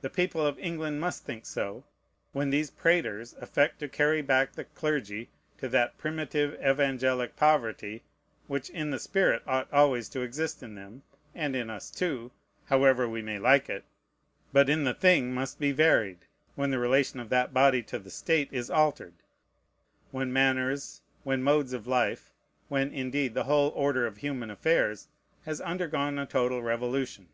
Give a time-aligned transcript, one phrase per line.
[0.00, 1.82] The people of England must think so,
[2.30, 8.04] when these praters affect to carry back the clergy to that primitive evangelic poverty
[8.46, 11.02] which in the spirit ought always to exist in them,
[11.34, 12.30] (and in us, too,
[12.66, 13.82] however we may like it,)
[14.52, 18.08] but in the thing must be varied, when the relation of that body to the
[18.08, 19.14] state is altered,
[20.12, 22.32] when manners, when modes of life,
[22.68, 25.08] when indeed the whole order of human affairs,
[25.44, 27.28] has undergone a total revolution.